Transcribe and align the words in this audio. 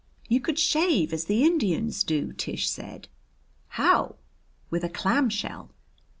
"You 0.27 0.39
could 0.39 0.57
shave 0.57 1.13
as 1.13 1.25
the 1.25 1.43
Indians 1.43 2.03
do," 2.03 2.33
Tish 2.33 2.67
said. 2.67 3.07
"How?" 3.67 4.15
"With 4.71 4.83
a 4.83 4.89
clamshell." 4.89 5.69